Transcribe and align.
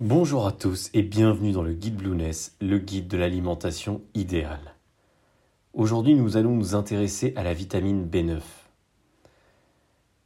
Bonjour 0.00 0.44
à 0.48 0.50
tous 0.50 0.90
et 0.92 1.02
bienvenue 1.02 1.52
dans 1.52 1.62
le 1.62 1.72
guide 1.72 1.94
Blueness, 1.94 2.56
le 2.60 2.80
guide 2.80 3.06
de 3.06 3.16
l'alimentation 3.16 4.02
idéale. 4.14 4.74
Aujourd'hui, 5.72 6.16
nous 6.16 6.36
allons 6.36 6.56
nous 6.56 6.74
intéresser 6.74 7.32
à 7.36 7.44
la 7.44 7.54
vitamine 7.54 8.04
B9. 8.04 8.40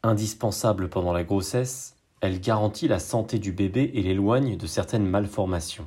Indispensable 0.03 0.89
pendant 0.89 1.12
la 1.12 1.23
grossesse, 1.23 1.96
elle 2.23 2.41
garantit 2.41 2.89
la 2.89 2.99
santé 2.99 3.39
du 3.39 3.53
bébé 3.53 3.91
et 3.93 4.01
l'éloigne 4.01 4.57
de 4.57 4.67
certaines 4.67 5.07
malformations. 5.07 5.87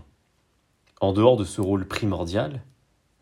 En 1.00 1.12
dehors 1.12 1.36
de 1.36 1.44
ce 1.44 1.60
rôle 1.60 1.88
primordial, 1.88 2.62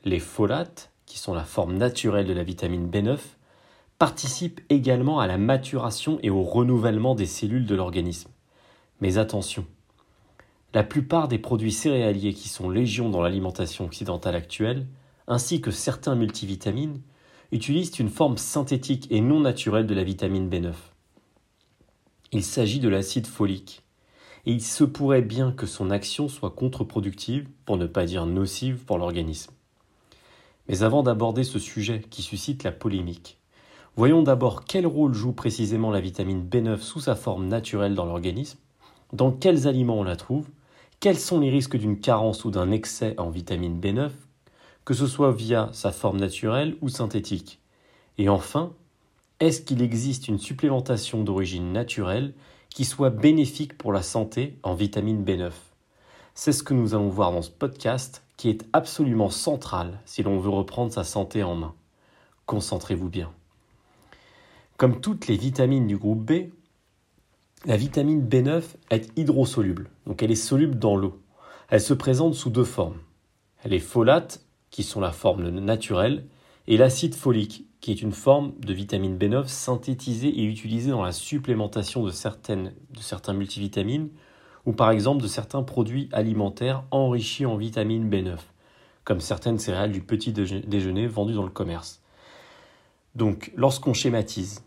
les 0.04 0.20
folates, 0.20 0.92
qui 1.06 1.20
sont 1.20 1.34
la 1.34 1.46
forme 1.46 1.78
naturelle 1.78 2.28
de 2.28 2.34
la 2.34 2.44
vitamine 2.44 2.92
B9, 2.92 3.18
participent 3.98 4.60
également 4.68 5.22
à 5.22 5.28
la 5.28 5.38
maturation 5.38 6.20
et 6.22 6.30
au 6.30 6.44
renouvellement 6.44 7.16
des 7.16 7.28
cellules 7.28 7.66
de 7.66 7.76
l'organisme. 7.76 8.32
Mais 9.00 9.18
attention, 9.18 9.66
la 10.74 10.84
plupart 10.84 11.28
des 11.28 11.40
produits 11.40 11.72
céréaliers 11.72 12.34
qui 12.34 12.48
sont 12.48 12.70
légion 12.70 13.10
dans 13.10 13.22
l'alimentation 13.22 13.86
occidentale 13.86 14.36
actuelle, 14.36 14.86
ainsi 15.28 15.62
que 15.62 15.72
certains 15.72 16.16
multivitamines, 16.16 17.02
utilisent 17.52 17.98
une 18.00 18.10
forme 18.10 18.38
synthétique 18.38 19.08
et 19.10 19.22
non 19.22 19.40
naturelle 19.40 19.88
de 19.88 19.96
la 19.96 20.04
vitamine 20.04 20.50
B9. 20.50 20.74
Il 22.32 22.44
s'agit 22.44 22.80
de 22.80 22.90
l'acide 22.90 23.26
folique, 23.26 23.82
et 24.46 24.52
il 24.52 24.62
se 24.62 24.84
pourrait 24.84 25.24
bien 25.24 25.52
que 25.52 25.66
son 25.66 25.90
action 25.90 26.28
soit 26.28 26.52
contre-productive, 26.52 27.48
pour 27.66 27.78
ne 27.78 27.88
pas 27.88 28.06
dire 28.06 28.28
nocive 28.28 28.86
pour 28.86 29.00
l'organisme. 29.00 29.52
Mais 30.68 30.84
avant 30.84 31.02
d'aborder 31.02 31.44
ce 31.44 31.58
sujet 31.58 32.02
qui 32.12 32.22
suscite 32.22 32.64
la 32.64 32.72
polémique, 32.72 33.40
voyons 33.96 34.22
d'abord 34.22 34.66
quel 34.66 34.86
rôle 34.86 35.16
joue 35.16 35.34
précisément 35.34 35.90
la 35.90 36.00
vitamine 36.00 36.48
B9 36.48 36.78
sous 36.78 37.00
sa 37.00 37.16
forme 37.16 37.48
naturelle 37.48 37.96
dans 37.96 38.06
l'organisme, 38.06 38.60
dans 39.12 39.32
quels 39.32 39.68
aliments 39.68 40.00
on 40.00 40.04
la 40.04 40.16
trouve, 40.16 40.48
quels 41.00 41.20
sont 41.20 41.40
les 41.40 41.50
risques 41.50 41.78
d'une 41.78 42.00
carence 42.00 42.44
ou 42.44 42.52
d'un 42.52 42.72
excès 42.72 43.16
en 43.18 43.30
vitamine 43.30 43.80
B9, 43.80 44.10
que 44.84 44.94
ce 44.94 45.08
soit 45.08 45.32
via 45.32 45.70
sa 45.72 45.94
forme 45.94 46.20
naturelle 46.20 46.76
ou 46.82 46.90
synthétique? 46.90 47.60
Et 48.18 48.28
enfin, 48.28 48.74
est-ce 49.40 49.62
qu'il 49.62 49.82
existe 49.82 50.28
une 50.28 50.40
supplémentation 50.40 51.24
d'origine 51.24 51.72
naturelle 51.72 52.34
qui 52.70 52.84
soit 52.84 53.12
bénéfique 53.12 53.78
pour 53.78 53.94
la 53.94 54.02
santé 54.02 54.58
en 54.64 54.74
vitamine 54.74 55.24
B9 55.24 55.52
C'est 56.36 56.52
ce 56.52 56.64
que 56.64 56.74
nous 56.74 56.94
allons 56.94 57.08
voir 57.08 57.32
dans 57.32 57.42
ce 57.42 57.50
podcast 57.50 58.22
qui 58.36 58.50
est 58.50 58.66
absolument 58.74 59.30
central 59.30 60.02
si 60.06 60.22
l'on 60.22 60.38
veut 60.40 60.50
reprendre 60.50 60.92
sa 60.92 61.06
santé 61.06 61.44
en 61.44 61.56
main. 61.56 61.74
Concentrez-vous 62.46 63.10
bien. 63.10 63.32
Comme 64.76 65.00
toutes 65.00 65.28
les 65.28 65.38
vitamines 65.38 65.88
du 65.88 65.98
groupe 65.98 66.26
B, 66.26 66.50
la 67.66 67.76
vitamine 67.76 68.26
B9 68.26 68.64
est 68.90 69.12
hydrosoluble, 69.18 69.90
donc 70.06 70.24
elle 70.24 70.32
est 70.32 70.36
soluble 70.36 70.80
dans 70.80 70.96
l'eau. 70.96 71.22
Elle 71.70 71.82
se 71.82 71.94
présente 71.94 72.34
sous 72.34 72.50
deux 72.50 72.64
formes. 72.64 73.00
Elle 73.64 73.74
est 73.74 73.80
folate, 73.80 74.46
qui 74.70 74.84
sont 74.84 75.02
la 75.02 75.12
forme 75.12 75.50
naturelle, 75.50 76.26
et 76.68 76.78
l'acide 76.78 77.16
folique, 77.16 77.66
qui 77.82 77.92
est 77.92 78.02
une 78.02 78.14
forme 78.14 78.54
de 78.60 78.74
vitamine 78.74 79.18
B9 79.18 79.48
synthétisée 79.48 80.30
et 80.30 80.46
utilisée 80.46 80.92
dans 80.92 81.04
la 81.04 81.12
supplémentation 81.12 82.04
de, 82.04 82.12
certaines, 82.12 82.74
de 82.92 83.00
certains 83.00 83.34
multivitamines 83.34 84.10
ou 84.66 84.74
par 84.74 84.92
exemple 84.92 85.22
de 85.22 85.28
certains 85.28 85.64
produits 85.64 86.10
alimentaires 86.12 86.84
enrichis 86.92 87.46
en 87.46 87.58
vitamine 87.58 88.10
B9, 88.10 88.38
comme 89.04 89.20
certaines 89.20 89.60
céréales 89.60 89.92
du 89.92 90.02
petit 90.02 90.32
déjeuner 90.32 91.08
vendues 91.08 91.34
dans 91.34 91.44
le 91.44 91.50
commerce. 91.50 92.02
Donc, 93.16 93.52
lorsqu'on 93.56 93.94
schématise, 93.94 94.64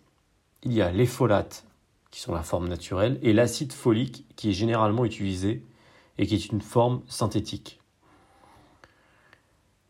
il 0.62 0.72
y 0.72 0.82
a 0.82 0.90
les 0.90 1.06
folates 1.06 1.64
qui 2.12 2.20
sont 2.20 2.34
la 2.34 2.42
forme 2.42 2.68
naturelle, 2.68 3.18
et 3.22 3.32
l'acide 3.32 3.72
folique, 3.72 4.27
qui 4.36 4.50
est 4.50 4.52
généralement 4.52 5.05
utilisé 5.05 5.64
et 6.18 6.27
qui 6.27 6.36
est 6.36 6.46
une 6.46 6.60
forme 6.60 7.02
synthétique. 7.08 7.80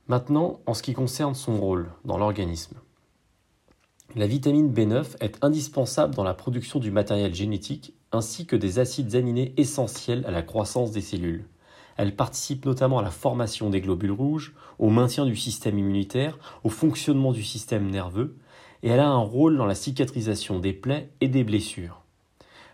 Maintenant, 0.08 0.60
en 0.66 0.72
ce 0.72 0.82
qui 0.82 0.94
concerne 0.94 1.34
son 1.34 1.60
rôle 1.60 1.90
dans 2.04 2.16
l'organisme. 2.16 2.76
La 4.14 4.26
vitamine 4.26 4.72
B9 4.72 5.16
est 5.20 5.42
indispensable 5.42 6.14
dans 6.14 6.24
la 6.24 6.34
production 6.34 6.78
du 6.78 6.90
matériel 6.90 7.34
génétique 7.34 7.94
ainsi 8.12 8.46
que 8.46 8.56
des 8.56 8.78
acides 8.78 9.14
aminés 9.16 9.52
essentiels 9.56 10.24
à 10.26 10.30
la 10.30 10.42
croissance 10.42 10.92
des 10.92 11.00
cellules. 11.00 11.46
Elle 11.96 12.14
participe 12.14 12.66
notamment 12.66 12.98
à 12.98 13.02
la 13.02 13.10
formation 13.10 13.68
des 13.68 13.80
globules 13.80 14.12
rouges, 14.12 14.54
au 14.78 14.90
maintien 14.90 15.26
du 15.26 15.36
système 15.36 15.78
immunitaire, 15.78 16.38
au 16.62 16.68
fonctionnement 16.68 17.32
du 17.32 17.42
système 17.42 17.90
nerveux, 17.90 18.36
et 18.82 18.90
elle 18.90 19.00
a 19.00 19.08
un 19.08 19.18
rôle 19.18 19.56
dans 19.56 19.66
la 19.66 19.74
cicatrisation 19.74 20.58
des 20.58 20.72
plaies 20.72 21.10
et 21.20 21.28
des 21.28 21.44
blessures. 21.44 22.01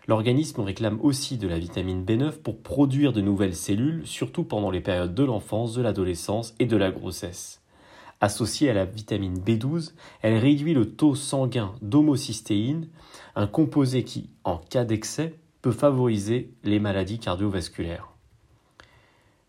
L'organisme 0.09 0.61
réclame 0.61 0.99
aussi 1.01 1.37
de 1.37 1.47
la 1.47 1.59
vitamine 1.59 2.03
B9 2.03 2.31
pour 2.41 2.63
produire 2.63 3.13
de 3.13 3.21
nouvelles 3.21 3.55
cellules, 3.55 4.07
surtout 4.07 4.43
pendant 4.43 4.71
les 4.71 4.81
périodes 4.81 5.13
de 5.13 5.23
l'enfance, 5.23 5.75
de 5.75 5.83
l'adolescence 5.83 6.55
et 6.57 6.65
de 6.65 6.77
la 6.77 6.89
grossesse. 6.89 7.61
Associée 8.19 8.71
à 8.71 8.73
la 8.73 8.85
vitamine 8.85 9.37
B12, 9.37 9.93
elle 10.23 10.39
réduit 10.39 10.73
le 10.73 10.95
taux 10.95 11.13
sanguin 11.13 11.75
d'homocystéine, 11.83 12.87
un 13.35 13.45
composé 13.45 14.03
qui, 14.03 14.31
en 14.45 14.57
cas 14.57 14.83
d'excès, 14.83 15.35
peut 15.61 15.71
favoriser 15.71 16.55
les 16.63 16.79
maladies 16.79 17.19
cardiovasculaires. 17.19 18.09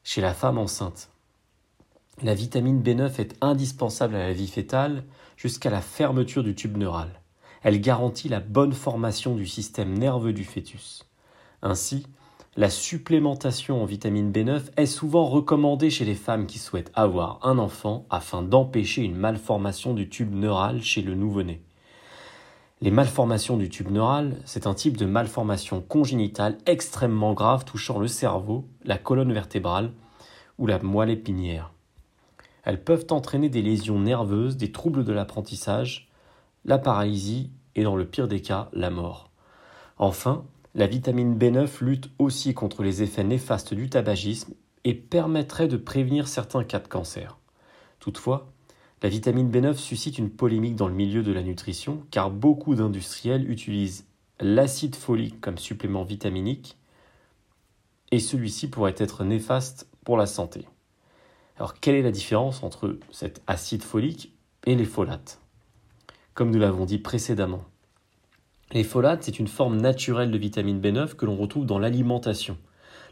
Chez 0.05 0.21
la 0.21 0.35
femme 0.35 0.59
enceinte, 0.59 1.09
la 2.23 2.35
vitamine 2.35 2.83
B9 2.83 3.19
est 3.19 3.35
indispensable 3.41 4.15
à 4.15 4.27
la 4.27 4.35
vie 4.35 4.47
fétale 4.47 5.05
jusqu'à 5.39 5.71
la 5.71 5.81
fermeture 5.81 6.45
du 6.45 6.55
tube 6.55 6.77
neural 6.77 7.20
elle 7.63 7.81
garantit 7.81 8.29
la 8.29 8.41
bonne 8.41 8.73
formation 8.73 9.35
du 9.35 9.47
système 9.47 9.99
nerveux 9.99 10.33
du 10.33 10.45
fœtus. 10.45 11.07
Ainsi, 11.63 12.07
la 12.57 12.71
supplémentation 12.71 13.83
en 13.83 13.85
vitamine 13.85 14.33
B9 14.33 14.71
est 14.77 14.87
souvent 14.87 15.27
recommandée 15.27 15.91
chez 15.91 16.05
les 16.05 16.15
femmes 16.15 16.47
qui 16.47 16.59
souhaitent 16.59 16.91
avoir 16.95 17.39
un 17.43 17.59
enfant 17.59 18.07
afin 18.11 18.43
d'empêcher 18.43 19.03
une 19.03 19.15
malformation 19.15 19.95
du 19.95 20.09
tube 20.09 20.35
neural 20.35 20.83
chez 20.83 21.03
le 21.03 21.15
nouveau-né. 21.15 21.63
Les 22.83 22.91
malformations 22.91 23.59
du 23.59 23.69
tube 23.69 23.91
neural, 23.91 24.37
c'est 24.47 24.67
un 24.67 24.75
type 24.75 24.97
de 24.97 25.05
malformation 25.05 25.83
congénitale 25.83 26.57
extrêmement 26.65 27.35
grave 27.35 27.67
touchant 27.67 27.99
le 27.99 28.09
cerveau, 28.09 28.67
la 28.85 28.97
colonne 28.97 29.33
vertébrale 29.33 29.93
ou 30.59 30.67
la 30.67 30.79
moelle 30.79 31.11
épinière. 31.11 31.73
Elles 32.65 32.83
peuvent 32.83 33.07
entraîner 33.11 33.49
des 33.49 33.63
lésions 33.63 34.01
nerveuses, 34.01 34.57
des 34.57 34.73
troubles 34.73 35.05
de 35.05 35.13
l'apprentissage, 35.13 36.10
la 36.65 36.79
paralysie 36.79 37.51
et 37.75 37.83
dans 37.83 37.97
le 37.97 38.07
pire 38.07 38.29
des 38.29 38.43
cas, 38.43 38.69
la 38.73 38.91
mort. 38.91 39.31
Enfin, 39.99 40.45
la 40.75 40.87
vitamine 40.87 41.37
B9 41.37 41.83
lutte 41.85 42.11
aussi 42.19 42.55
contre 42.55 42.83
les 42.83 43.03
effets 43.03 43.25
néfastes 43.25 43.75
du 43.75 43.91
tabagisme 43.91 44.55
et 44.85 44.95
permettrait 44.95 45.69
de 45.69 45.77
prévenir 45.77 46.29
certains 46.29 46.65
cas 46.65 46.79
de 46.79 46.89
cancer. 46.89 47.39
Toutefois, 47.99 48.51
la 49.03 49.09
vitamine 49.09 49.51
B9 49.51 49.75
suscite 49.75 50.19
une 50.19 50.31
polémique 50.31 50.77
dans 50.77 50.89
le 50.89 50.95
milieu 50.95 51.23
de 51.23 51.33
la 51.33 51.43
nutrition 51.43 52.05
car 52.11 52.31
beaucoup 52.31 52.75
d'industriels 52.75 53.51
utilisent 53.51 54.07
l'acide 54.41 54.97
folique 54.97 55.41
comme 55.41 55.59
supplément 55.59 56.05
vitaminique 56.05 56.77
et 58.11 58.21
celui-ci 58.21 58.69
pourrait 58.69 58.95
être 58.97 59.25
néfaste 59.25 59.89
pour 60.05 60.17
la 60.17 60.27
santé. 60.27 60.67
Alors 61.57 61.75
quelle 61.75 61.95
est 61.95 62.03
la 62.03 62.11
différence 62.11 62.63
entre 62.63 62.99
cet 63.11 63.43
acide 63.47 63.83
folique 63.83 64.35
et 64.67 64.75
les 64.75 64.85
folates? 64.85 65.40
Comme 66.35 66.51
nous 66.51 66.59
l'avons 66.59 66.85
dit 66.85 66.99
précédemment. 66.99 67.65
Les 68.73 68.85
folates, 68.85 69.25
c'est 69.25 69.41
une 69.41 69.49
forme 69.49 69.81
naturelle 69.81 70.31
de 70.31 70.39
vitamine 70.39 70.81
B9 70.81 71.15
que 71.15 71.27
l'on 71.27 71.37
retrouve 71.37 71.67
dans 71.67 71.81
l'alimentation. 71.81 72.57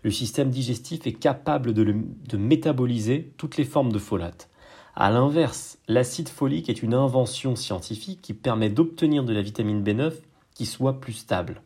Le 0.05 0.11
système 0.13 0.51
digestif 0.51 1.07
est 1.07 1.13
capable 1.13 1.73
de, 1.73 2.37
métaboliser 2.37 3.33
toutes 3.37 3.57
les 3.57 3.65
formes 3.65 3.91
de 3.91 3.99
folates. 3.99 4.49
A 4.95 5.11
l'inverse, 5.11 5.79
l'acide 5.89 6.29
folique 6.29 6.69
est 6.69 6.83
une 6.83 6.95
invention 6.95 7.57
scientifique 7.57 8.21
qui 8.23 8.35
permet 8.35 8.71
d'obtenir 8.71 9.25
de 9.25 9.33
la 9.33 9.43
vitamine 9.43 9.83
B9 9.83 10.13
qui 10.55 10.67
soit 10.67 11.01
plus 11.01 11.13
stable. 11.13 11.63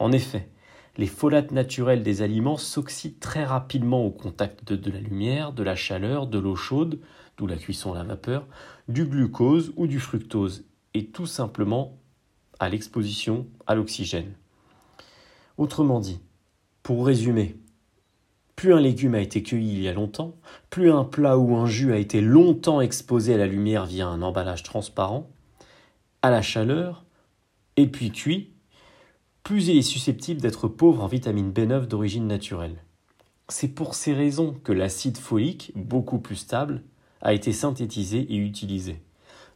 En 0.00 0.10
effet, 0.10 0.48
les 0.96 1.06
folates 1.06 1.52
naturels 1.52 2.02
des 2.02 2.22
aliments 2.22 2.56
s'oxydent 2.56 3.20
très 3.20 3.44
rapidement 3.44 4.04
au 4.04 4.10
contact 4.10 4.66
de, 4.66 4.74
de 4.74 4.90
la 4.90 5.00
lumière, 5.00 5.52
de 5.52 5.62
la 5.62 5.76
chaleur, 5.76 6.26
de 6.26 6.38
l'eau 6.38 6.56
chaude, 6.56 6.98
d'où 7.36 7.46
la 7.46 7.56
cuisson 7.56 7.92
à 7.92 7.98
la 7.98 8.04
vapeur, 8.04 8.46
du 8.88 9.04
glucose 9.04 9.72
ou 9.76 9.86
du 9.86 10.00
fructose, 10.00 10.64
tout 11.04 11.26
simplement 11.26 11.98
à 12.58 12.68
l'exposition 12.68 13.46
à 13.66 13.74
l'oxygène. 13.74 14.34
Autrement 15.58 16.00
dit, 16.00 16.20
pour 16.82 17.06
résumer, 17.06 17.56
plus 18.56 18.72
un 18.72 18.80
légume 18.80 19.14
a 19.14 19.20
été 19.20 19.42
cueilli 19.42 19.74
il 19.74 19.82
y 19.82 19.88
a 19.88 19.92
longtemps, 19.92 20.34
plus 20.70 20.90
un 20.90 21.04
plat 21.04 21.36
ou 21.36 21.56
un 21.56 21.66
jus 21.66 21.92
a 21.92 21.98
été 21.98 22.20
longtemps 22.20 22.80
exposé 22.80 23.34
à 23.34 23.38
la 23.38 23.46
lumière 23.46 23.84
via 23.84 24.06
un 24.06 24.22
emballage 24.22 24.62
transparent, 24.62 25.28
à 26.22 26.30
la 26.30 26.42
chaleur, 26.42 27.04
et 27.76 27.86
puis 27.86 28.10
cuit, 28.10 28.54
plus 29.42 29.68
il 29.68 29.76
est 29.76 29.82
susceptible 29.82 30.40
d'être 30.40 30.68
pauvre 30.68 31.04
en 31.04 31.06
vitamine 31.06 31.52
B9 31.52 31.86
d'origine 31.86 32.26
naturelle. 32.26 32.82
C'est 33.48 33.68
pour 33.68 33.94
ces 33.94 34.12
raisons 34.12 34.54
que 34.64 34.72
l'acide 34.72 35.18
folique, 35.18 35.72
beaucoup 35.76 36.18
plus 36.18 36.36
stable, 36.36 36.82
a 37.20 37.32
été 37.32 37.52
synthétisé 37.52 38.20
et 38.20 38.36
utilisé. 38.36 39.02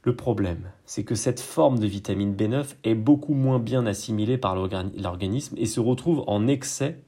Le 0.02 0.17
problème, 0.17 0.70
c'est 0.87 1.05
que 1.05 1.14
cette 1.14 1.41
forme 1.41 1.79
de 1.79 1.87
vitamine 1.87 2.35
B9 2.35 2.75
est 2.85 2.94
beaucoup 2.94 3.35
moins 3.35 3.58
bien 3.58 3.85
assimilée 3.85 4.38
par 4.38 4.56
l'organisme 4.56 5.55
et 5.58 5.67
se 5.67 5.81
retrouve 5.81 6.25
en 6.26 6.47
excès 6.47 7.02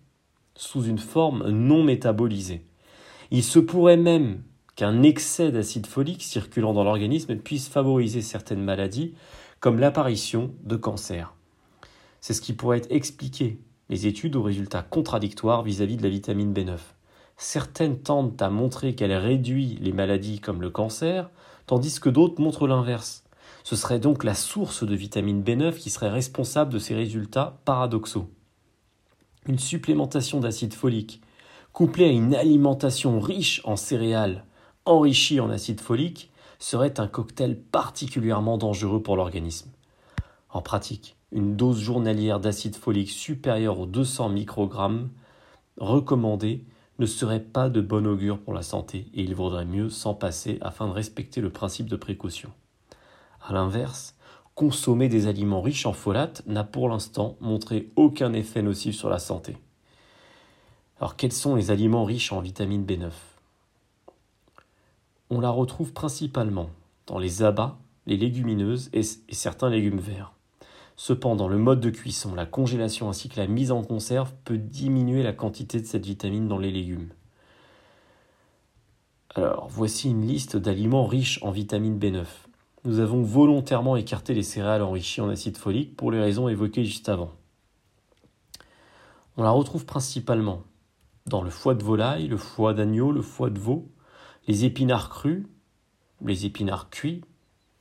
sous 0.55 0.85
une 0.85 0.99
forme 0.99 1.49
non 1.49 1.83
métabolisée. 1.83 2.67
Il 3.31 3.43
se 3.43 3.59
pourrait 3.59 3.97
même 3.97 4.43
qu'un 4.77 5.03
excès 5.03 5.51
d'acide 5.51 5.87
folique 5.87 6.23
circulant 6.23 6.75
dans 6.75 6.85
l'organisme 6.85 7.37
puisse 7.37 7.69
favoriser 7.69 8.21
certaines 8.21 8.63
maladies, 8.63 9.15
comme 9.61 9.79
l'apparition 9.79 10.53
de 10.65 10.77
cancers. 10.77 11.35
C'est 12.21 12.35
ce 12.35 12.43
qui 12.43 12.53
pourrait 12.53 12.79
être 12.79 12.93
expliqué, 12.93 13.59
les 13.89 14.07
études 14.07 14.37
aux 14.37 14.43
résultats 14.43 14.83
contradictoires 14.83 15.63
vis-à-vis 15.63 15.97
de 15.97 16.03
la 16.03 16.09
vitamine 16.11 16.53
B9. 16.53 16.79
Certaines 17.37 18.01
tendent 18.01 18.41
à 18.41 18.51
montrer 18.51 18.95
qu'elle 18.95 19.13
réduit 19.15 19.79
les 19.81 19.93
maladies 19.93 20.41
comme 20.41 20.61
le 20.61 20.71
cancer, 20.71 21.31
tandis 21.67 22.01
que 22.01 22.09
d'autres 22.09 22.41
montrent 22.41 22.67
l'inverse. 22.67 23.25
Ce 23.65 23.77
serait 23.77 24.01
donc 24.01 24.25
la 24.25 24.35
source 24.35 24.85
de 24.85 24.95
vitamine 24.95 25.43
B9 25.43 25.75
qui 25.75 25.91
serait 25.91 26.11
responsable 26.11 26.73
de 26.73 26.79
ces 26.79 26.95
résultats 26.95 27.61
paradoxaux. 27.65 28.29
Une 29.47 29.59
supplémentation 29.59 30.41
d'acide 30.41 30.75
folique, 30.75 31.21
couplée 31.73 32.07
à 32.07 32.13
une 32.13 32.35
alimentation 32.35 33.21
riche 33.21 33.61
en 33.65 33.77
céréales, 33.77 34.45
enrichie 34.85 35.41
en 35.41 35.51
acide 35.51 35.81
folique, 35.81 36.31
serait 36.59 37.01
un 37.01 37.09
cocktail 37.09 37.59
particulièrement 37.59 38.59
dangereux 38.59 39.03
pour 39.03 39.17
l'organisme. 39.17 39.71
En 40.51 40.63
pratique, 40.63 41.17
une 41.33 41.57
dose 41.57 41.81
journalière 41.81 42.41
d'acide 42.41 42.77
folique 42.77 43.11
supérieure 43.11 43.81
aux 43.81 43.87
200 43.87 44.29
microgrammes 44.29 45.09
recommandée 45.79 46.65
ne 47.03 47.07
serait 47.07 47.41
pas 47.41 47.69
de 47.69 47.81
bon 47.81 48.07
augure 48.07 48.39
pour 48.39 48.55
la 48.55 48.63
santé 48.63 49.09
et 49.13 49.23
il 49.23 49.35
vaudrait 49.35 49.65
mieux 49.65 49.91
s'en 49.91 50.15
passer 50.15 50.59
afin 50.61 50.87
de 50.87 50.93
respecter 50.93 51.41
le 51.41 51.51
principe 51.51 51.89
de 51.89 51.97
précaution. 51.97 52.53
A 53.41 53.53
l'inverse, 53.53 54.15
consommer 54.55 55.09
des 55.09 55.27
aliments 55.27 55.63
riches 55.63 55.85
en 55.85 55.93
folates 55.93 56.45
n'a 56.47 56.63
pour 56.63 56.89
l'instant 56.89 57.37
montré 57.41 57.91
aucun 57.97 58.33
effet 58.33 58.63
nocif 58.63 58.95
sur 58.95 59.09
la 59.09 59.19
santé. 59.19 59.57
Alors 60.99 61.17
quels 61.17 61.33
sont 61.33 61.57
les 61.57 61.73
aliments 61.73 62.05
riches 62.05 62.31
en 62.31 62.41
vitamine 62.41 62.87
B9 62.87 63.11
On 65.31 65.41
la 65.41 65.51
retrouve 65.51 65.93
principalement 65.93 66.71
dans 67.09 67.19
les 67.19 67.43
abats, 67.43 67.79
les 68.07 68.17
légumineuses 68.17 68.91
et, 68.93 69.01
et 69.01 69.35
certains 69.35 69.71
légumes 69.71 69.99
verts. 69.99 70.35
Cependant, 71.05 71.49
le 71.49 71.59
mode 71.59 71.81
de 71.81 71.91
cuisson, 71.91 72.33
la 72.33 72.47
congélation 72.47 73.09
ainsi 73.09 73.29
que 73.29 73.41
la 73.41 73.49
mise 73.49 73.73
en 73.73 73.83
conserve 73.83 74.33
peut 74.45 74.57
diminuer 74.57 75.25
la 75.25 75.33
quantité 75.33 75.81
de 75.81 75.85
cette 75.85 76.07
vitamine 76.07 76.47
dans 76.47 76.59
les 76.59 76.71
légumes. 76.71 77.09
Alors, 79.35 79.67
voici 79.69 80.11
une 80.11 80.25
liste 80.25 80.57
d'aliments 80.57 81.05
riches 81.05 81.43
en 81.43 81.51
vitamine 81.51 81.99
B9. 81.99 82.25
Nous 82.85 83.01
avons 83.01 83.21
volontairement 83.21 83.97
écarté 83.97 84.33
les 84.33 84.45
céréales 84.45 84.83
enrichies 84.83 85.21
en 85.21 85.29
acide 85.29 85.57
folique 85.57 85.97
pour 85.97 86.13
les 86.13 86.21
raisons 86.21 86.47
évoquées 86.49 86.85
juste 86.85 87.09
avant. 87.09 87.33
On 89.37 89.43
la 89.43 89.51
retrouve 89.51 89.85
principalement 89.85 90.63
dans 91.27 91.43
le 91.43 91.51
foie 91.51 91.75
de 91.75 91.83
volaille, 91.83 92.29
le 92.29 92.37
foie 92.37 92.75
d'agneau, 92.75 93.11
le 93.11 93.23
foie 93.23 93.51
de 93.51 93.59
veau, 93.59 93.89
les 94.47 94.65
épinards 94.65 95.11
crus, 95.11 95.43
les 96.25 96.47
épinards 96.47 96.91
cuits, 96.91 97.23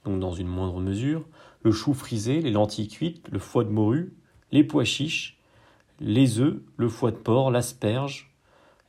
donc 0.06 0.20
dans 0.20 0.34
une 0.34 0.48
moindre 0.48 0.80
mesure, 0.80 1.24
le 1.64 1.72
chou 1.72 1.94
frisé, 1.94 2.42
les 2.42 2.52
lentilles 2.52 2.88
cuites, 2.88 3.28
le 3.30 3.40
foie 3.40 3.64
de 3.64 3.70
morue, 3.70 4.14
les 4.52 4.64
pois 4.64 4.84
chiches, 4.84 5.40
les 6.00 6.40
œufs, 6.40 6.60
le 6.78 6.90
foie 6.90 7.12
de 7.12 7.18
porc, 7.18 7.52
l'asperge, 7.52 8.34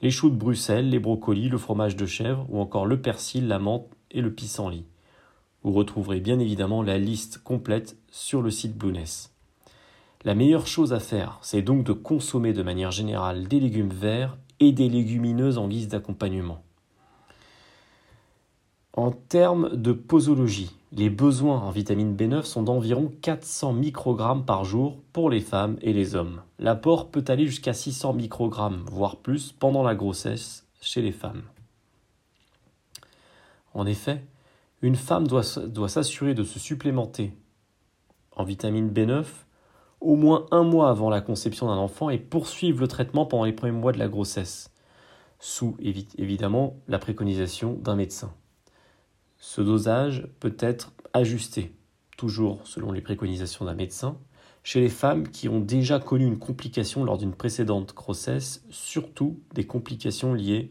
les 0.01 0.11
choux 0.11 0.31
de 0.31 0.37
Bruxelles, 0.37 0.89
les 0.89 0.99
brocolis, 0.99 1.49
le 1.49 1.59
fromage 1.59 1.97
de 1.97 2.07
chèvre 2.07 2.47
ou 2.49 2.59
encore 2.61 2.87
le 2.87 3.01
persil, 3.01 3.47
la 3.47 3.59
menthe 3.59 3.87
et 4.11 4.21
le 4.21 4.33
pissenlit. 4.33 4.87
Vous 5.63 5.73
retrouverez 5.73 6.21
bien 6.21 6.41
évidemment 6.41 6.83
la 6.83 6.99
liste 6.99 7.39
complète 7.39 7.97
sur 8.11 8.43
le 8.43 8.51
site 8.51 8.77
Blueness. 8.77 9.33
La 10.25 10.35
meilleure 10.35 10.67
chose 10.67 10.93
à 10.93 11.01
faire, 11.01 11.39
c'est 11.43 11.63
donc 11.63 11.85
de 11.85 11.93
consommer 11.93 12.53
de 12.53 12.63
manière 12.63 12.91
générale 12.91 13.47
des 13.47 13.61
légumes 13.61 13.89
verts 13.89 14.37
et 14.61 14.73
des 14.73 14.89
légumineuses 14.89 15.59
en 15.59 15.69
guise 15.69 15.89
d'accompagnement. 15.89 16.63
En 18.95 19.11
termes 19.11 19.77
de 19.77 19.93
posologie, 19.93 20.77
les 20.95 21.09
besoins 21.09 21.59
en 21.59 21.71
vitamine 21.71 22.15
B9 22.15 22.45
sont 22.45 22.63
d'environ 22.63 23.11
400 23.23 23.73
microgrammes 23.73 24.45
par 24.45 24.65
jour 24.65 24.99
pour 25.15 25.31
les 25.31 25.41
femmes 25.41 25.79
et 25.81 25.95
les 25.95 26.15
hommes. 26.15 26.43
L'apport 26.59 27.11
peut 27.11 27.25
aller 27.29 27.47
jusqu'à 27.47 27.73
600 27.73 28.13
microgrammes, 28.13 28.85
voire 28.91 29.17
plus, 29.17 29.53
pendant 29.53 29.83
la 29.83 29.95
grossesse 29.95 30.67
chez 30.83 31.01
les 31.01 31.13
femmes. 31.13 31.43
En 33.73 33.87
effet, 33.87 34.23
une 34.83 34.97
femme 34.97 35.27
doit, 35.27 35.45
doit 35.67 35.89
s'assurer 35.89 36.35
de 36.35 36.45
se 36.45 36.59
supplémenter 36.59 37.33
en 38.37 38.45
vitamine 38.45 38.91
B9 38.91 39.25
au 40.03 40.17
moins 40.17 40.45
un 40.51 40.63
mois 40.63 40.91
avant 40.91 41.09
la 41.09 41.23
conception 41.23 41.69
d'un 41.69 41.77
enfant 41.77 42.11
et 42.11 42.19
poursuivre 42.19 42.81
le 42.81 42.89
traitement 42.89 43.25
pendant 43.25 43.45
les 43.45 43.53
premiers 43.53 43.73
mois 43.73 43.93
de 43.93 43.99
la 43.99 44.09
grossesse, 44.09 44.71
sous 45.39 45.75
évidemment 45.79 46.77
la 46.87 46.99
préconisation 46.99 47.75
d'un 47.75 47.97
médecin. 47.97 48.35
Ce 49.45 49.61
dosage 49.61 50.29
peut 50.39 50.55
être 50.61 50.93
ajusté, 51.13 51.75
toujours 52.17 52.65
selon 52.65 52.93
les 52.93 53.01
préconisations 53.01 53.65
d'un 53.65 53.75
médecin, 53.75 54.17
chez 54.63 54.81
les 54.81 54.89
femmes 54.89 55.29
qui 55.29 55.49
ont 55.49 55.59
déjà 55.59 55.99
connu 55.99 56.25
une 56.25 56.39
complication 56.39 57.03
lors 57.03 57.19
d'une 57.19 57.35
précédente 57.35 57.93
grossesse, 57.93 58.65
surtout 58.71 59.41
des 59.53 59.67
complications 59.67 60.33
liées 60.33 60.71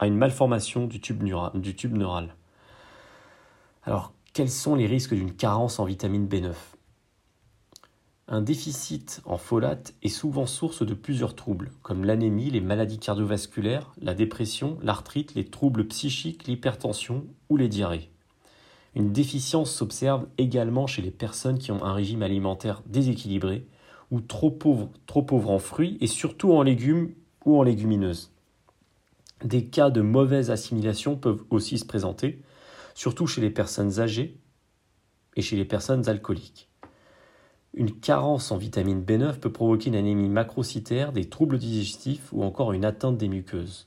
à 0.00 0.08
une 0.08 0.16
malformation 0.16 0.88
du 0.88 1.00
tube, 1.00 1.22
du 1.54 1.76
tube 1.76 1.96
neural. 1.96 2.34
Alors, 3.84 4.12
quels 4.32 4.50
sont 4.50 4.74
les 4.74 4.88
risques 4.88 5.14
d'une 5.14 5.36
carence 5.36 5.78
en 5.78 5.84
vitamine 5.84 6.26
B9 6.26 6.54
un 8.30 8.42
déficit 8.42 9.22
en 9.24 9.38
folate 9.38 9.94
est 10.02 10.10
souvent 10.10 10.44
source 10.44 10.84
de 10.84 10.92
plusieurs 10.92 11.34
troubles, 11.34 11.72
comme 11.82 12.04
l'anémie, 12.04 12.50
les 12.50 12.60
maladies 12.60 12.98
cardiovasculaires, 12.98 13.94
la 14.02 14.12
dépression, 14.12 14.78
l'arthrite, 14.82 15.34
les 15.34 15.46
troubles 15.46 15.88
psychiques, 15.88 16.46
l'hypertension 16.46 17.24
ou 17.48 17.56
les 17.56 17.68
diarrhées. 17.68 18.10
Une 18.94 19.12
déficience 19.12 19.72
s'observe 19.72 20.26
également 20.36 20.86
chez 20.86 21.00
les 21.00 21.10
personnes 21.10 21.58
qui 21.58 21.72
ont 21.72 21.82
un 21.82 21.94
régime 21.94 22.22
alimentaire 22.22 22.82
déséquilibré 22.86 23.66
ou 24.10 24.20
trop 24.20 24.50
pauvre, 24.50 24.90
trop 25.06 25.22
pauvre 25.22 25.50
en 25.50 25.58
fruits 25.58 25.96
et 26.02 26.06
surtout 26.06 26.52
en 26.52 26.62
légumes 26.62 27.14
ou 27.46 27.58
en 27.58 27.62
légumineuses. 27.62 28.30
Des 29.42 29.64
cas 29.64 29.88
de 29.88 30.02
mauvaise 30.02 30.50
assimilation 30.50 31.16
peuvent 31.16 31.44
aussi 31.48 31.78
se 31.78 31.86
présenter, 31.86 32.42
surtout 32.94 33.26
chez 33.26 33.40
les 33.40 33.50
personnes 33.50 34.00
âgées 34.00 34.36
et 35.36 35.42
chez 35.42 35.56
les 35.56 35.64
personnes 35.64 36.08
alcooliques. 36.08 36.67
Une 37.78 37.92
carence 37.92 38.50
en 38.50 38.56
vitamine 38.56 39.04
B9 39.04 39.38
peut 39.38 39.52
provoquer 39.52 39.90
une 39.90 39.94
anémie 39.94 40.28
macrocytaire, 40.28 41.12
des 41.12 41.26
troubles 41.26 41.58
digestifs 41.58 42.32
ou 42.32 42.42
encore 42.42 42.72
une 42.72 42.84
atteinte 42.84 43.16
des 43.16 43.28
muqueuses. 43.28 43.86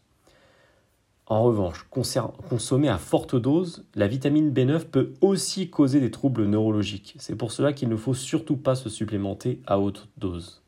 En 1.27 1.43
revanche, 1.43 1.85
consommée 1.89 2.87
à 2.87 2.97
forte 2.97 3.35
dose, 3.35 3.83
la 3.95 4.07
vitamine 4.07 4.53
B9 4.53 4.85
peut 4.85 5.11
aussi 5.19 5.69
causer 5.69 5.99
des 5.99 6.09
troubles 6.09 6.45
neurologiques. 6.45 7.15
C'est 7.19 7.35
pour 7.35 7.51
cela 7.51 7.73
qu'il 7.73 7.89
ne 7.89 7.97
faut 7.97 8.13
surtout 8.13 8.55
pas 8.55 8.75
se 8.75 8.87
supplémenter 8.87 9.61
à 9.67 9.77
haute 9.77 10.07
dose. 10.15 10.61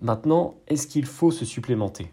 Maintenant, 0.00 0.54
est-ce 0.68 0.86
qu'il 0.86 1.06
faut 1.06 1.32
se 1.32 1.44
supplémenter? 1.44 2.12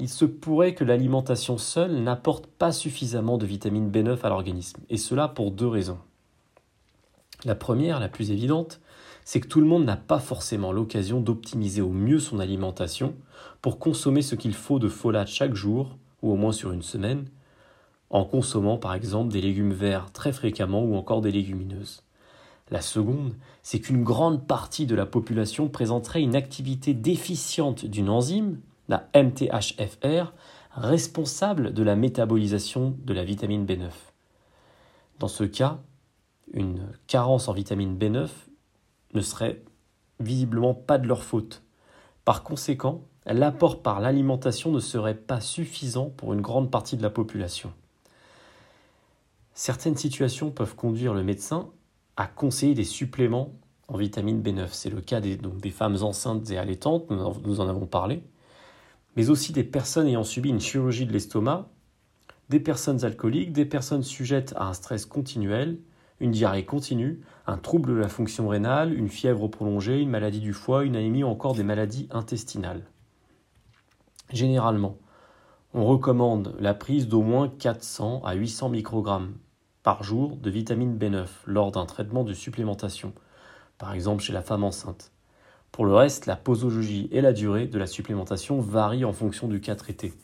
Il 0.00 0.08
se 0.08 0.24
pourrait 0.24 0.74
que 0.74 0.82
l'alimentation 0.82 1.58
seule 1.58 2.02
n'apporte 2.02 2.46
pas 2.46 2.72
suffisamment 2.72 3.38
de 3.38 3.46
vitamine 3.46 3.88
B9 3.88 4.18
à 4.22 4.30
l'organisme, 4.30 4.80
et 4.90 4.96
cela 4.96 5.28
pour 5.28 5.52
deux 5.52 5.68
raisons. 5.68 5.98
La 7.44 7.54
première, 7.54 8.00
la 8.00 8.08
plus 8.08 8.30
évidente, 8.30 8.80
c'est 9.24 9.40
que 9.40 9.48
tout 9.48 9.60
le 9.60 9.66
monde 9.66 9.84
n'a 9.84 9.96
pas 9.96 10.20
forcément 10.20 10.72
l'occasion 10.72 11.20
d'optimiser 11.20 11.82
au 11.82 11.90
mieux 11.90 12.20
son 12.20 12.38
alimentation 12.38 13.14
pour 13.60 13.78
consommer 13.78 14.22
ce 14.22 14.36
qu'il 14.36 14.54
faut 14.54 14.78
de 14.78 14.88
folate 14.88 15.28
chaque 15.28 15.54
jour, 15.54 15.96
ou 16.22 16.32
au 16.32 16.36
moins 16.36 16.52
sur 16.52 16.72
une 16.72 16.82
semaine, 16.82 17.26
en 18.10 18.24
consommant 18.24 18.78
par 18.78 18.94
exemple 18.94 19.32
des 19.32 19.40
légumes 19.40 19.72
verts 19.72 20.12
très 20.12 20.32
fréquemment 20.32 20.82
ou 20.82 20.94
encore 20.94 21.20
des 21.20 21.32
légumineuses. 21.32 22.02
La 22.70 22.80
seconde, 22.80 23.34
c'est 23.62 23.80
qu'une 23.80 24.02
grande 24.02 24.46
partie 24.46 24.86
de 24.86 24.94
la 24.94 25.06
population 25.06 25.68
présenterait 25.68 26.22
une 26.22 26.34
activité 26.34 26.94
déficiente 26.94 27.84
d'une 27.84 28.08
enzyme, 28.08 28.60
la 28.88 29.08
MTHFR, 29.14 30.32
responsable 30.72 31.72
de 31.72 31.82
la 31.82 31.96
métabolisation 31.96 32.96
de 33.04 33.14
la 33.14 33.24
vitamine 33.24 33.66
B9. 33.66 33.90
Dans 35.18 35.28
ce 35.28 35.44
cas, 35.44 35.80
une 36.52 36.88
carence 37.06 37.48
en 37.48 37.52
vitamine 37.52 37.98
B9 37.98 38.28
ne 39.14 39.20
serait 39.20 39.62
visiblement 40.20 40.74
pas 40.74 40.98
de 40.98 41.06
leur 41.06 41.22
faute. 41.22 41.62
Par 42.24 42.42
conséquent, 42.42 43.02
l'apport 43.26 43.82
par 43.82 44.00
l'alimentation 44.00 44.70
ne 44.70 44.80
serait 44.80 45.16
pas 45.16 45.40
suffisant 45.40 46.10
pour 46.10 46.32
une 46.32 46.40
grande 46.40 46.70
partie 46.70 46.96
de 46.96 47.02
la 47.02 47.10
population. 47.10 47.72
Certaines 49.54 49.96
situations 49.96 50.50
peuvent 50.50 50.74
conduire 50.74 51.14
le 51.14 51.22
médecin 51.22 51.70
à 52.16 52.26
conseiller 52.26 52.74
des 52.74 52.84
suppléments 52.84 53.52
en 53.88 53.96
vitamine 53.96 54.42
B9. 54.42 54.68
C'est 54.72 54.90
le 54.90 55.00
cas 55.00 55.20
des, 55.20 55.38
femmes 55.70 56.02
enceintes 56.02 56.50
et 56.50 56.58
allaitantes, 56.58 57.10
nous 57.10 57.60
en 57.60 57.68
avons 57.68 57.86
parlé, 57.86 58.22
mais 59.16 59.30
aussi 59.30 59.52
des 59.52 59.64
personnes 59.64 60.06
ayant 60.06 60.24
subi 60.24 60.50
une 60.50 60.60
chirurgie 60.60 61.06
de 61.06 61.12
l'estomac, 61.12 61.68
des 62.48 62.60
personnes 62.60 63.04
alcooliques, 63.04 63.52
des 63.52 63.64
personnes 63.64 64.02
sujettes 64.02 64.52
à 64.56 64.68
un 64.68 64.72
stress 64.72 65.06
continuel, 65.06 65.78
une 66.20 66.30
diarrhée 66.30 66.64
continue, 66.64 67.20
un 67.46 67.58
trouble 67.58 67.90
de 67.90 67.96
la 67.96 68.08
fonction 68.08 68.48
rénale, 68.48 68.94
une 68.94 69.08
fièvre 69.08 69.48
prolongée, 69.48 70.00
une 70.00 70.10
maladie 70.10 70.40
du 70.40 70.52
foie, 70.52 70.84
une 70.84 70.96
anémie 70.96 71.24
ou 71.24 71.28
encore 71.28 71.54
des 71.54 71.62
maladies 71.62 72.08
intestinales. 72.10 72.84
Généralement, 74.32 74.98
on 75.74 75.84
recommande 75.84 76.54
la 76.58 76.74
prise 76.74 77.06
d'au 77.06 77.22
moins 77.22 77.48
400 77.48 78.22
à 78.24 78.34
800 78.34 78.70
microgrammes 78.70 79.34
par 79.82 80.02
jour 80.02 80.36
de 80.36 80.50
vitamine 80.50 80.98
B9 80.98 81.26
lors 81.46 81.70
d'un 81.70 81.86
traitement 81.86 82.24
de 82.24 82.32
supplémentation, 82.32 83.12
par 83.78 83.92
exemple 83.92 84.22
chez 84.22 84.32
la 84.32 84.42
femme 84.42 84.64
enceinte. 84.64 85.12
Pour 85.70 85.84
le 85.84 85.94
reste, 85.94 86.26
la 86.26 86.36
posologie 86.36 87.08
et 87.12 87.20
la 87.20 87.32
durée 87.32 87.66
de 87.66 87.78
la 87.78 87.86
supplémentation 87.86 88.60
varient 88.60 89.04
en 89.04 89.12
fonction 89.12 89.46
du 89.46 89.60
cas 89.60 89.76
traité. 89.76 90.14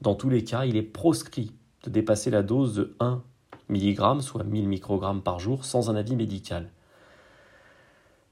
Dans 0.00 0.14
tous 0.14 0.30
les 0.30 0.42
cas, 0.42 0.64
il 0.64 0.76
est 0.76 0.82
proscrit 0.82 1.52
de 1.84 1.90
dépasser 1.90 2.30
la 2.30 2.42
dose 2.42 2.74
de 2.74 2.96
1 2.98 3.22
mg, 3.72 4.20
soit 4.20 4.44
1000 4.44 4.68
microgrammes 4.68 5.22
par 5.22 5.40
jour, 5.40 5.64
sans 5.64 5.90
un 5.90 5.96
avis 5.96 6.16
médical. 6.16 6.70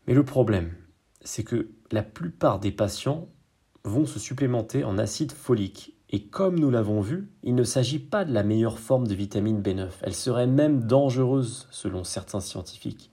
Mais 0.06 0.14
le 0.14 0.24
problème, 0.24 0.74
c'est 1.22 1.44
que 1.44 1.70
la 1.90 2.02
plupart 2.02 2.60
des 2.60 2.72
patients 2.72 3.28
vont 3.84 4.06
se 4.06 4.18
supplémenter 4.18 4.84
en 4.84 4.98
acide 4.98 5.32
folique. 5.32 5.94
Et 6.10 6.24
comme 6.24 6.58
nous 6.58 6.70
l'avons 6.70 7.00
vu, 7.00 7.30
il 7.42 7.54
ne 7.54 7.64
s'agit 7.64 7.98
pas 7.98 8.24
de 8.24 8.32
la 8.32 8.42
meilleure 8.42 8.78
forme 8.78 9.06
de 9.06 9.14
vitamine 9.14 9.62
B9. 9.62 9.88
Elle 10.02 10.14
serait 10.14 10.46
même 10.46 10.84
dangereuse 10.84 11.68
selon 11.70 12.04
certains 12.04 12.40
scientifiques. 12.40 13.10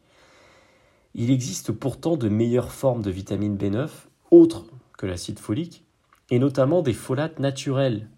Il 1.14 1.32
existe 1.32 1.72
pourtant 1.72 2.18
de 2.18 2.30
meilleures 2.30 2.72
formes 2.72 3.02
de 3.02 3.12
vitamine 3.12 3.58
B9, 3.58 3.90
autres 4.32 4.66
que 4.98 5.06
l'acide 5.06 5.40
folique, 5.40 5.84
et 6.30 6.40
notamment 6.40 6.82
des 6.82 6.94
folates 6.94 7.40
naturels, 7.40 8.10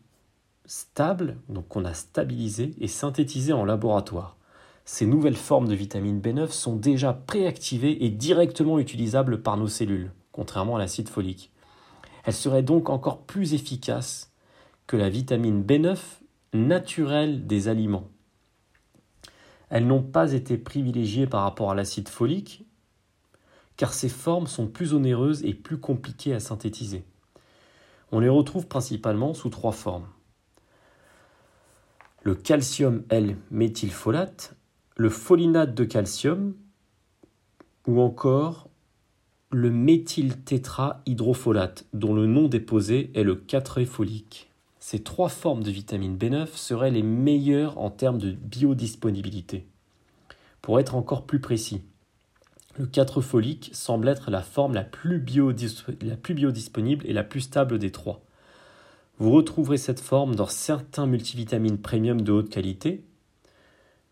stables, 0.70 1.38
donc 1.50 1.68
qu'on 1.68 1.84
a 1.84 1.96
stabilisés 1.96 2.76
et 2.80 2.88
synthétisés 2.88 3.54
en 3.54 3.66
laboratoire. 3.66 4.38
Ces 4.86 5.08
nouvelles 5.08 5.36
formes 5.36 5.68
de 5.68 5.74
vitamine 5.74 6.22
B9 6.22 6.52
sont 6.52 6.76
déjà 6.76 7.12
préactivées 7.12 8.06
et 8.06 8.10
directement 8.12 8.78
utilisables 8.78 9.42
par 9.42 9.58
nos 9.58 9.68
cellules, 9.68 10.12
contrairement 10.32 10.76
à 10.76 10.80
l'acide 10.80 11.10
folique. 11.10 11.52
Elles 12.24 12.36
seraient 12.36 12.62
donc 12.62 12.90
encore 12.90 13.24
plus 13.24 13.56
efficaces 13.56 14.32
que 14.86 14.96
la 14.96 15.10
vitamine 15.10 15.64
B9 15.64 15.98
naturelle 16.54 17.48
des 17.48 17.68
aliments. 17.68 18.08
Elles 19.70 19.88
n'ont 19.88 20.04
pas 20.04 20.34
été 20.34 20.56
privilégiées 20.60 21.26
par 21.26 21.42
rapport 21.42 21.72
à 21.72 21.76
l'acide 21.76 22.10
folique, 22.10 22.64
car 23.76 23.92
ces 23.92 24.10
formes 24.10 24.48
sont 24.48 24.68
plus 24.68 24.94
onéreuses 24.94 25.44
et 25.44 25.56
plus 25.56 25.80
compliquées 25.80 26.36
à 26.36 26.40
synthétiser. 26.40 27.04
On 28.12 28.20
les 28.20 28.30
retrouve 28.30 28.68
principalement 28.68 29.34
sous 29.34 29.50
trois 29.50 29.72
formes. 29.72 30.08
Le 32.22 32.36
calcium 32.36 33.04
L-méthylfolate, 33.10 34.54
le 34.98 35.10
folinate 35.10 35.74
de 35.74 35.86
calcium 35.86 36.54
ou 37.88 38.02
encore 38.02 38.70
le 39.52 39.72
méthyltétrahydrofolate, 39.72 41.86
dont 41.94 42.14
le 42.14 42.28
nom 42.28 42.50
déposé 42.50 43.10
est 43.16 43.24
le 43.24 43.36
4 43.36 43.86
folique. 43.86 44.52
Ces 44.80 45.00
trois 45.00 45.30
formes 45.30 45.64
de 45.64 45.72
vitamine 45.72 46.18
B9 46.18 46.50
seraient 46.56 46.92
les 46.92 47.04
meilleures 47.04 47.78
en 47.78 47.90
termes 47.90 48.18
de 48.18 48.32
biodisponibilité. 48.32 49.66
Pour 50.62 50.78
être 50.80 50.96
encore 50.96 51.26
plus 51.26 51.40
précis, 51.40 51.84
le 52.78 52.86
4 52.86 53.22
folique 53.22 53.70
semble 53.74 54.10
être 54.10 54.30
la 54.30 54.42
forme 54.42 54.74
la 54.74 54.84
plus, 54.84 55.24
la 56.02 56.18
plus 56.18 56.34
biodisponible 56.34 57.06
et 57.08 57.14
la 57.14 57.24
plus 57.24 57.42
stable 57.42 57.80
des 57.80 57.92
trois. 57.92 58.22
Vous 59.20 59.32
retrouverez 59.32 59.78
cette 59.78 60.00
forme 60.00 60.34
dans 60.34 60.48
certains 60.48 61.06
multivitamines 61.06 61.78
premium 61.78 62.22
de 62.22 62.32
haute 62.32 62.50
qualité, 62.50 63.04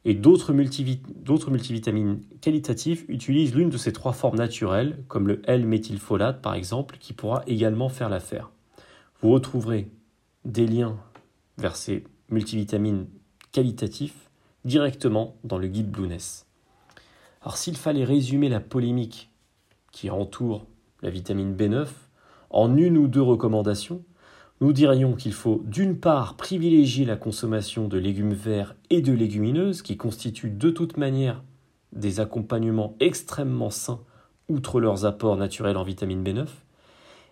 et 0.03 0.13
d'autres 0.13 0.53
multivitamines 0.53 2.21
qualitatives 2.41 3.05
utilisent 3.07 3.55
l'une 3.55 3.69
de 3.69 3.77
ces 3.77 3.93
trois 3.93 4.11
formes 4.11 4.37
naturelles, 4.37 5.03
comme 5.07 5.27
le 5.29 5.41
L-méthylfolate 5.45 6.41
par 6.41 6.55
exemple, 6.55 6.97
qui 6.99 7.13
pourra 7.13 7.43
également 7.47 7.87
faire 7.87 8.09
l'affaire. 8.09 8.51
Vous 9.21 9.31
retrouverez 9.31 9.89
des 10.43 10.67
liens 10.67 10.97
vers 11.57 11.77
ces 11.77 12.03
multivitamines 12.29 13.07
qualitatifs 13.53 14.29
directement 14.65 15.35
dans 15.45 15.57
le 15.57 15.67
guide 15.67 15.89
Blueness. 15.89 16.45
Alors 17.41 17.57
s'il 17.57 17.77
fallait 17.77 18.03
résumer 18.03 18.49
la 18.49 18.59
polémique 18.59 19.29
qui 19.93 20.09
entoure 20.09 20.67
la 21.01 21.09
vitamine 21.09 21.55
B9 21.55 21.87
en 22.49 22.75
une 22.75 22.97
ou 22.97 23.07
deux 23.07 23.21
recommandations, 23.21 24.03
nous 24.59 24.73
dirions 24.73 25.13
qu'il 25.13 25.33
faut 25.33 25.61
d'une 25.65 25.99
part 25.99 26.35
privilégier 26.35 27.05
la 27.05 27.15
consommation 27.15 27.87
de 27.87 27.97
légumes 27.97 28.33
verts 28.33 28.75
et 28.89 29.01
de 29.01 29.13
légumineuses 29.13 29.83
qui 29.83 29.97
constituent 29.97 30.49
de 30.49 30.71
toute 30.71 30.97
manière 30.97 31.43
des 31.93 32.19
accompagnements 32.19 32.95
extrêmement 32.99 33.69
sains 33.69 34.01
outre 34.49 34.79
leurs 34.79 35.05
apports 35.05 35.37
naturels 35.37 35.77
en 35.77 35.83
vitamine 35.83 36.23
B9. 36.23 36.47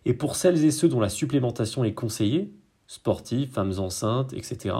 Et 0.06 0.14
pour 0.14 0.36
celles 0.36 0.64
et 0.64 0.72
ceux 0.72 0.88
dont 0.88 1.00
la 1.00 1.10
supplémentation 1.10 1.84
est 1.84 1.94
conseillée, 1.94 2.52
sportifs, 2.86 3.54
femmes 3.54 3.80
enceintes, 3.80 4.34
etc., 4.34 4.76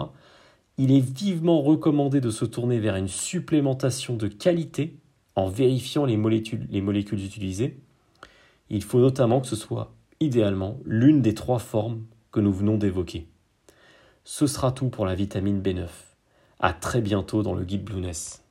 il 0.78 0.92
est 0.92 1.00
vivement 1.00 1.62
recommandé 1.62 2.20
de 2.20 2.30
se 2.30 2.44
tourner 2.44 2.78
vers 2.78 2.96
une 2.96 3.08
supplémentation 3.08 4.14
de 4.14 4.28
qualité 4.28 4.96
en 5.34 5.48
vérifiant 5.48 6.04
les 6.04 6.16
molécules, 6.16 6.66
les 6.70 6.82
molécules 6.82 7.24
utilisées. 7.24 7.80
Il 8.70 8.84
faut 8.84 9.00
notamment 9.00 9.40
que 9.40 9.48
ce 9.48 9.56
soit 9.56 9.94
idéalement 10.20 10.78
l'une 10.84 11.22
des 11.22 11.34
trois 11.34 11.58
formes 11.58 12.02
nous 12.40 12.52
venons 12.52 12.76
d'évoquer. 12.78 13.26
Ce 14.24 14.46
sera 14.46 14.72
tout 14.72 14.88
pour 14.88 15.06
la 15.06 15.14
vitamine 15.14 15.62
B9. 15.62 15.88
À 16.58 16.72
très 16.72 17.00
bientôt 17.00 17.42
dans 17.42 17.54
le 17.54 17.64
guide 17.64 17.84
Blueness. 17.84 18.45